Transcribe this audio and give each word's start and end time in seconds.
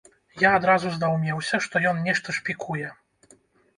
Я 0.43 0.49
адразу 0.59 0.93
здаўмеўся, 0.95 1.61
што 1.67 1.75
ён 1.93 2.03
нешта 2.09 2.39
шпікуе. 2.39 2.87